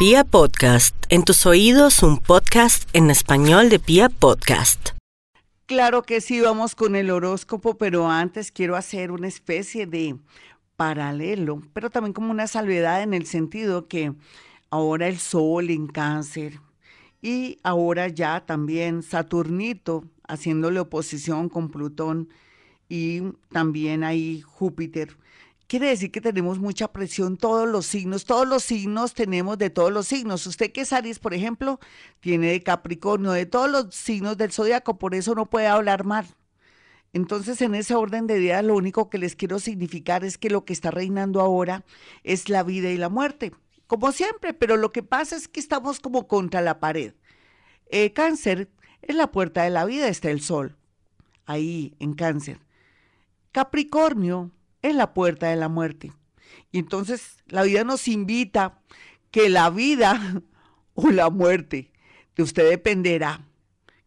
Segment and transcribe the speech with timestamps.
[0.00, 4.92] Pia Podcast, en tus oídos un podcast en español de Pia Podcast.
[5.66, 10.16] Claro que sí, vamos con el horóscopo, pero antes quiero hacer una especie de
[10.76, 14.14] paralelo, pero también como una salvedad en el sentido que
[14.70, 16.60] ahora el Sol en cáncer
[17.20, 22.30] y ahora ya también Saturnito haciéndole oposición con Plutón
[22.88, 23.20] y
[23.52, 25.18] también ahí Júpiter
[25.70, 29.92] Quiere decir que tenemos mucha presión todos los signos, todos los signos tenemos de todos
[29.92, 30.44] los signos.
[30.48, 31.78] Usted que es Aries, por ejemplo,
[32.18, 36.26] tiene de Capricornio, de todos los signos del zodiaco, por eso no puede hablar mal.
[37.12, 40.64] Entonces, en ese orden de ideas, lo único que les quiero significar es que lo
[40.64, 41.84] que está reinando ahora
[42.24, 43.52] es la vida y la muerte,
[43.86, 47.14] como siempre, pero lo que pasa es que estamos como contra la pared.
[47.86, 50.76] Eh, cáncer, en la puerta de la vida está el sol,
[51.46, 52.58] ahí en cáncer.
[53.52, 54.50] Capricornio,
[54.82, 56.12] es la puerta de la muerte.
[56.72, 58.80] Y entonces la vida nos invita
[59.30, 60.42] que la vida
[60.94, 61.92] o la muerte
[62.36, 63.40] de usted dependerá.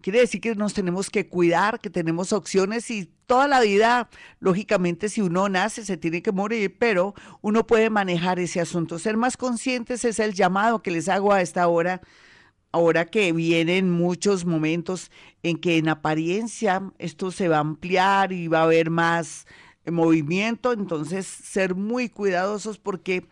[0.00, 5.08] Quiere decir que nos tenemos que cuidar, que tenemos opciones y toda la vida, lógicamente,
[5.08, 8.98] si uno nace, se tiene que morir, pero uno puede manejar ese asunto.
[8.98, 12.00] Ser más conscientes es el llamado que les hago a esta hora,
[12.72, 15.10] ahora que vienen muchos momentos
[15.44, 19.46] en que en apariencia esto se va a ampliar y va a haber más
[19.84, 23.26] en movimiento, entonces ser muy cuidadosos porque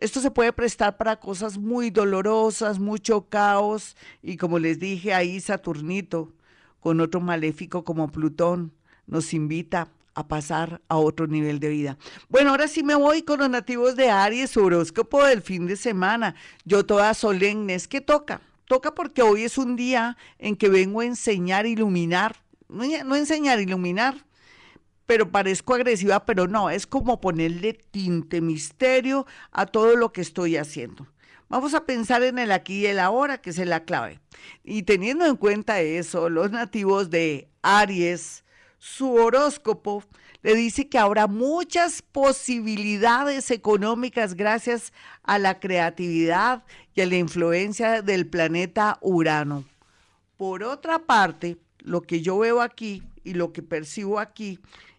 [0.00, 5.40] esto se puede prestar para cosas muy dolorosas, mucho caos y como les dije ahí
[5.40, 6.32] Saturnito
[6.80, 8.72] con otro maléfico como Plutón
[9.06, 11.98] nos invita a pasar a otro nivel de vida.
[12.28, 16.34] Bueno, ahora sí me voy con los nativos de Aries, horóscopo del fin de semana.
[16.64, 21.00] Yo toda solemne, es que toca, toca porque hoy es un día en que vengo
[21.00, 22.36] a enseñar, iluminar,
[22.68, 24.27] no, no enseñar, iluminar
[25.08, 30.58] pero parezco agresiva, pero no, es como ponerle tinte, misterio a todo lo que estoy
[30.58, 31.06] haciendo.
[31.48, 34.20] Vamos a pensar en el aquí y el ahora, que es la clave.
[34.64, 38.44] Y teniendo en cuenta eso, los nativos de Aries,
[38.76, 40.04] su horóscopo
[40.42, 44.92] le dice que habrá muchas posibilidades económicas gracias
[45.22, 46.64] a la creatividad
[46.94, 49.64] y a la influencia del planeta Urano.
[50.36, 54.58] Por otra parte, lo que yo veo aquí y lo que percibo aquí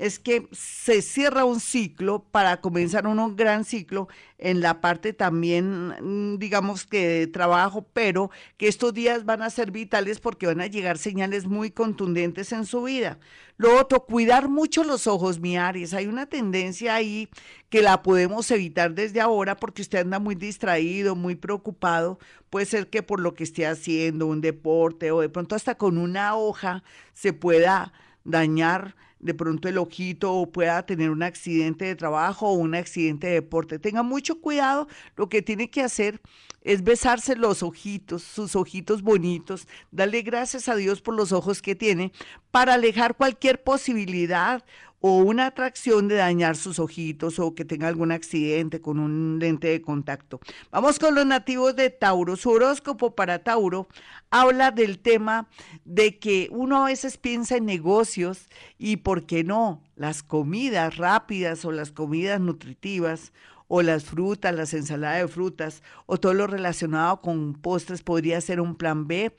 [0.00, 5.94] es que se cierra un ciclo para comenzar un gran ciclo en la parte también,
[6.00, 10.62] mm, digamos que de trabajo, pero que estos días van a ser vitales porque van
[10.62, 13.18] a llegar señales muy contundentes en su vida.
[13.58, 15.92] Lo otro, cuidar mucho los ojos, mi Aries.
[15.92, 17.28] Hay una tendencia ahí
[17.68, 22.18] que la podemos evitar desde ahora porque usted anda muy distraído, muy preocupado.
[22.48, 25.98] Puede ser que por lo que esté haciendo, un deporte o de pronto hasta con
[25.98, 26.82] una hoja
[27.12, 27.92] se pueda
[28.24, 33.28] dañar de pronto el ojito o pueda tener un accidente de trabajo o un accidente
[33.28, 33.78] de deporte.
[33.78, 36.20] Tenga mucho cuidado, lo que tiene que hacer
[36.62, 41.74] es besarse los ojitos, sus ojitos bonitos, darle gracias a Dios por los ojos que
[41.74, 42.12] tiene
[42.50, 44.64] para alejar cualquier posibilidad
[45.00, 49.68] o una atracción de dañar sus ojitos o que tenga algún accidente con un lente
[49.68, 50.40] de contacto.
[50.70, 52.36] Vamos con los nativos de Tauro.
[52.36, 53.88] Su horóscopo para Tauro
[54.30, 55.48] habla del tema
[55.84, 59.82] de que uno a veces piensa en negocios y, ¿por qué no?
[59.96, 63.32] Las comidas rápidas o las comidas nutritivas
[63.72, 68.60] o las frutas, las ensaladas de frutas o todo lo relacionado con postres podría ser
[68.60, 69.32] un plan B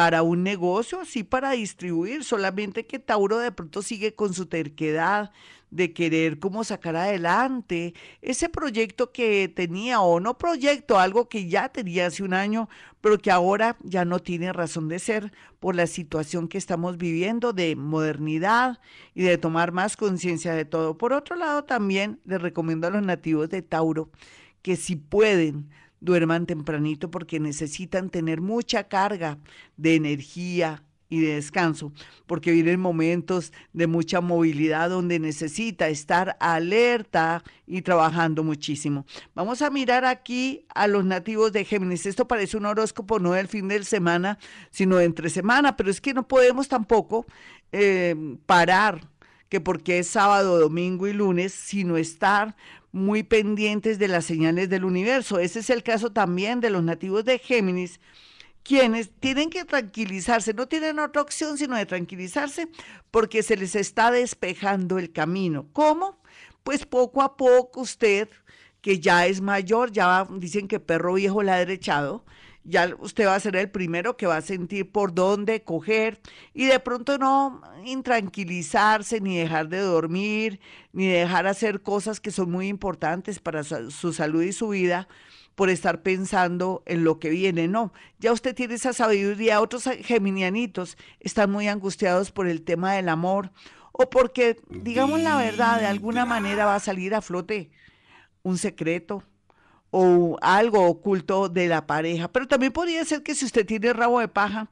[0.00, 5.30] para un negocio, sí para distribuir, solamente que Tauro de pronto sigue con su terquedad
[5.70, 11.68] de querer como sacar adelante ese proyecto que tenía o no proyecto, algo que ya
[11.68, 12.70] tenía hace un año,
[13.02, 17.52] pero que ahora ya no tiene razón de ser por la situación que estamos viviendo
[17.52, 18.78] de modernidad
[19.14, 20.96] y de tomar más conciencia de todo.
[20.96, 24.08] Por otro lado, también les recomiendo a los nativos de Tauro
[24.62, 25.68] que si pueden
[26.00, 29.38] duerman tempranito porque necesitan tener mucha carga
[29.76, 31.92] de energía y de descanso,
[32.26, 39.04] porque vienen momentos de mucha movilidad donde necesita estar alerta y trabajando muchísimo.
[39.34, 42.06] Vamos a mirar aquí a los nativos de Géminis.
[42.06, 44.38] Esto parece un horóscopo no del fin de semana,
[44.70, 47.26] sino de entre semana, pero es que no podemos tampoco
[47.72, 48.14] eh,
[48.46, 49.00] parar
[49.48, 52.54] que porque es sábado, domingo y lunes, sino estar
[52.92, 55.38] muy pendientes de las señales del universo.
[55.38, 58.00] Ese es el caso también de los nativos de Géminis,
[58.62, 62.68] quienes tienen que tranquilizarse, no tienen otra opción sino de tranquilizarse
[63.10, 65.66] porque se les está despejando el camino.
[65.72, 66.20] ¿Cómo?
[66.62, 68.28] Pues poco a poco usted,
[68.82, 72.24] que ya es mayor, ya dicen que perro viejo la ha derechado,
[72.64, 76.20] ya usted va a ser el primero que va a sentir por dónde coger
[76.52, 80.60] y de pronto no intranquilizarse, ni dejar de dormir,
[80.92, 85.08] ni dejar hacer cosas que son muy importantes para su, salud y su vida,
[85.54, 87.92] por estar pensando en lo que viene, no.
[88.18, 89.60] Ya usted tiene esa sabiduría.
[89.60, 93.52] Otros geminianitos están muy angustiados por el tema del amor
[93.92, 97.70] o porque, digamos la verdad, de alguna manera va a salir a flote
[98.42, 99.22] un secreto
[99.90, 102.28] o algo oculto de la pareja.
[102.28, 104.68] Pero también podría ser que si usted tiene rabo de paja,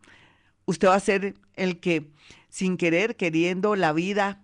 [0.66, 2.10] usted va a ser el que,
[2.48, 4.42] sin querer, queriendo, la vida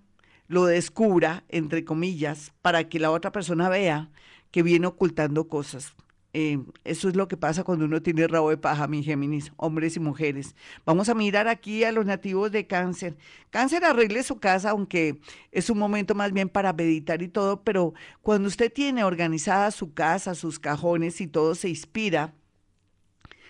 [0.48, 4.10] lo descubra, entre comillas, para que la otra persona vea
[4.50, 5.94] que viene ocultando cosas.
[6.36, 9.96] Eh, eso es lo que pasa cuando uno tiene rabo de paja, mi Géminis, hombres
[9.96, 10.56] y mujeres.
[10.84, 13.16] Vamos a mirar aquí a los nativos de cáncer.
[13.50, 15.20] Cáncer arregle su casa, aunque
[15.52, 19.94] es un momento más bien para meditar y todo, pero cuando usted tiene organizada su
[19.94, 22.34] casa, sus cajones y todo se inspira,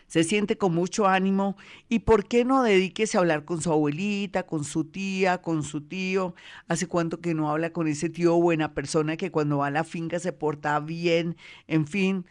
[0.06, 1.56] se siente con mucho ánimo
[1.88, 5.81] y por qué no dedíquese a hablar con su abuelita, con su tía, con su
[5.81, 6.34] tío.
[6.69, 9.84] Hace cuánto que no habla con ese tío buena persona que cuando va a la
[9.84, 11.36] finca se porta bien,
[11.66, 12.26] en fin,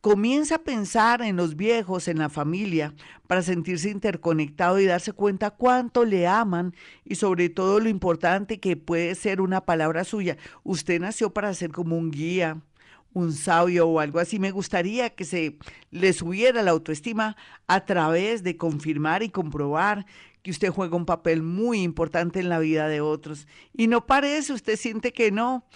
[0.00, 2.94] Comienza a pensar en los viejos, en la familia,
[3.26, 6.72] para sentirse interconectado y darse cuenta cuánto le aman
[7.04, 10.36] y sobre todo lo importante que puede ser una palabra suya.
[10.62, 12.62] Usted nació para ser como un guía,
[13.12, 14.38] un sabio o algo así.
[14.38, 15.58] Me gustaría que se
[15.90, 17.36] le subiera la autoestima
[17.66, 20.06] a través de confirmar y comprobar
[20.42, 23.48] que usted juega un papel muy importante en la vida de otros.
[23.72, 25.66] Y no parece, usted siente que no,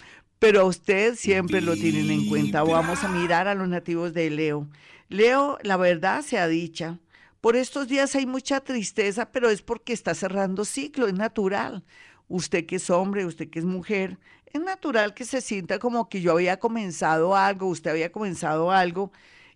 [0.43, 2.63] pero usted siempre lo tienen en cuenta.
[2.63, 4.67] Vamos a mirar a los nativos de Leo.
[5.07, 6.99] Leo, la verdad sea dicha.
[7.39, 11.85] Por estos días hay mucha tristeza, pero es porque está cerrando ciclo, es natural.
[12.27, 16.19] Usted que es hombre, usted que es mujer, es natural que se sienta como que
[16.19, 19.13] yo había comenzado algo, usted había comenzado algo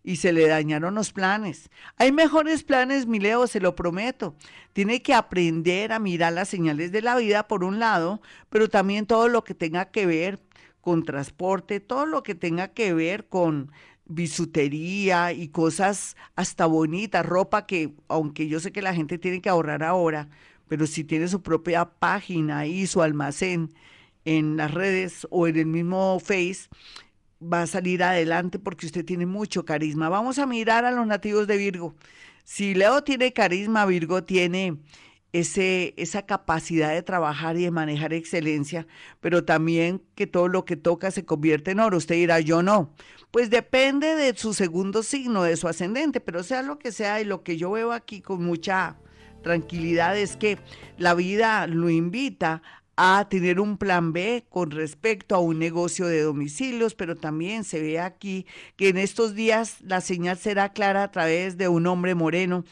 [0.07, 1.69] y se le dañaron los planes.
[1.97, 4.35] Hay mejores planes, mi Leo, se lo prometo.
[4.71, 9.05] Tiene que aprender a mirar las señales de la vida por un lado, pero también
[9.05, 10.39] todo lo que tenga que ver
[10.87, 13.73] con transporte, todo lo que tenga que ver con
[14.05, 19.49] bisutería y cosas hasta bonitas, ropa que, aunque yo sé que la gente tiene que
[19.49, 20.29] ahorrar ahora,
[20.69, 23.73] pero si tiene su propia página y su almacén
[24.23, 26.69] en las redes o en el mismo Face,
[27.43, 30.07] va a salir adelante porque usted tiene mucho carisma.
[30.07, 31.95] Vamos a mirar a los nativos de Virgo.
[32.45, 34.77] Si Leo tiene carisma, Virgo tiene
[35.33, 38.87] ese, esa capacidad de trabajar y de manejar excelencia,
[39.19, 41.97] pero también que todo lo que toca se convierte en oro.
[41.97, 42.93] Usted dirá, yo no.
[43.31, 47.25] Pues depende de su segundo signo, de su ascendente, pero sea lo que sea, y
[47.25, 48.97] lo que yo veo aquí con mucha
[49.43, 50.57] tranquilidad es que
[50.97, 52.61] la vida lo invita
[52.99, 57.79] a tener un plan B con respecto a un negocio de domicilios, pero también se
[57.79, 62.15] ve aquí que en estos días la señal será clara a través de un hombre
[62.15, 62.65] moreno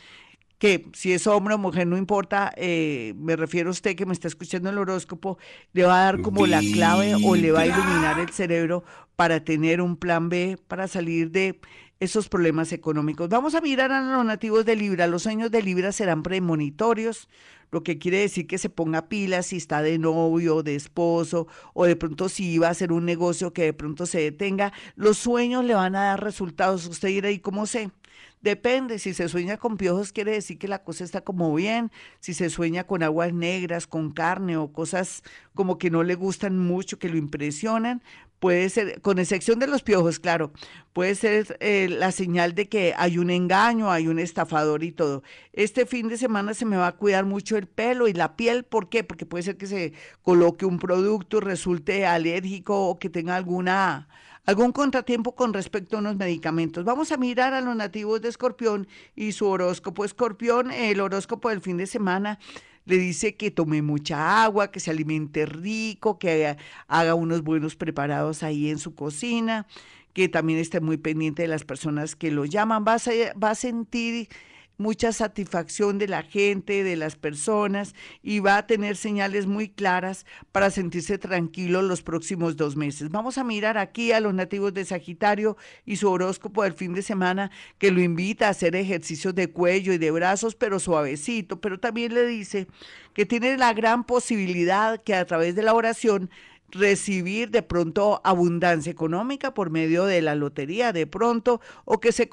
[0.57, 4.13] que si es hombre o mujer, no importa, eh, me refiero a usted que me
[4.13, 5.37] está escuchando el horóscopo,
[5.73, 8.83] le va a dar como la clave o le va a iluminar el cerebro
[9.15, 11.59] para tener un plan B, para salir de
[11.99, 13.29] esos problemas económicos.
[13.29, 15.07] Vamos a mirar a los nativos de Libra.
[15.07, 17.29] Los sueños de Libra serán premonitorios,
[17.75, 21.83] lo que quiere decir que se ponga pilas si está de novio, de esposo, o
[21.83, 24.71] de pronto si iba a hacer un negocio que de pronto se detenga.
[24.95, 26.87] Los sueños le van a dar resultados.
[26.87, 27.91] Usted dirá, ¿y cómo sé?
[28.39, 31.91] Depende, si se sueña con piojos quiere decir que la cosa está como bien,
[32.21, 35.23] si se sueña con aguas negras, con carne o cosas
[35.53, 38.01] como que no le gustan mucho, que lo impresionan,
[38.45, 40.51] puede ser, con excepción de los piojos, claro,
[40.93, 45.23] puede ser eh, la señal de que hay un engaño, hay un estafador y todo.
[45.51, 48.63] Este fin de semana se me va a cuidar mucho el pelo y la piel,
[48.63, 49.03] ¿por qué?
[49.03, 54.07] Porque puede ser que se coloque un producto, resulte alérgico o que tenga alguna
[54.45, 56.85] algún contratiempo con respecto a unos medicamentos.
[56.85, 60.05] Vamos a mirar a los nativos de Escorpión y su horóscopo.
[60.05, 62.37] Escorpión, el horóscopo del fin de semana
[62.85, 68.43] le dice que tome mucha agua, que se alimente rico, que haga unos buenos preparados
[68.43, 69.67] ahí en su cocina,
[70.13, 72.85] que también esté muy pendiente de las personas que lo llaman.
[72.87, 72.97] Va
[73.41, 74.29] va a sentir
[74.77, 80.25] mucha satisfacción de la gente, de las personas y va a tener señales muy claras
[80.51, 83.09] para sentirse tranquilo los próximos dos meses.
[83.09, 87.01] Vamos a mirar aquí a los nativos de Sagitario y su horóscopo del fin de
[87.01, 91.79] semana que lo invita a hacer ejercicios de cuello y de brazos, pero suavecito, pero
[91.79, 92.67] también le dice
[93.13, 96.29] que tiene la gran posibilidad que a través de la oración
[96.71, 102.29] recibir de pronto abundancia económica por medio de la lotería de pronto o que se,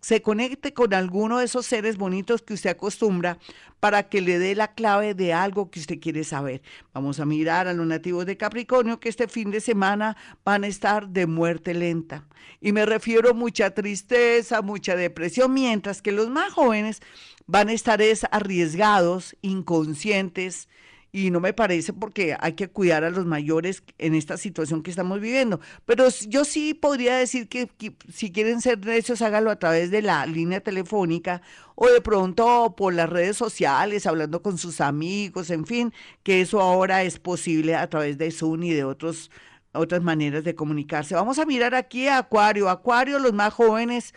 [0.00, 3.38] se conecte con alguno de esos seres bonitos que usted acostumbra
[3.80, 6.62] para que le dé la clave de algo que usted quiere saber.
[6.92, 10.68] Vamos a mirar a los nativos de Capricornio que este fin de semana van a
[10.68, 12.26] estar de muerte lenta.
[12.60, 17.02] Y me refiero a mucha tristeza, mucha depresión, mientras que los más jóvenes
[17.46, 20.68] van a estar arriesgados, inconscientes,
[21.14, 24.90] y no me parece porque hay que cuidar a los mayores en esta situación que
[24.90, 25.60] estamos viviendo.
[25.86, 27.70] Pero yo sí podría decir que,
[28.12, 31.40] si quieren ser necios, hágalo a través de la línea telefónica
[31.76, 35.92] o de pronto por las redes sociales, hablando con sus amigos, en fin,
[36.24, 39.30] que eso ahora es posible a través de Zoom y de otros
[39.72, 41.14] otras maneras de comunicarse.
[41.14, 42.68] Vamos a mirar aquí a Acuario.
[42.68, 44.14] Acuario, los más jóvenes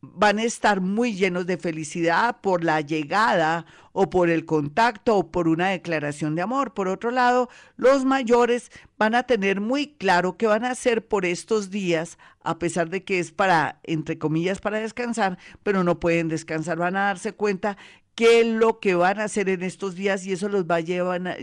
[0.00, 5.30] van a estar muy llenos de felicidad por la llegada o por el contacto o
[5.30, 6.72] por una declaración de amor.
[6.72, 11.24] Por otro lado, los mayores van a tener muy claro qué van a hacer por
[11.24, 16.28] estos días, a pesar de que es para, entre comillas, para descansar, pero no pueden
[16.28, 17.76] descansar, van a darse cuenta
[18.18, 20.80] qué es lo que van a hacer en estos días y eso los va a
[20.80, 21.38] llevar,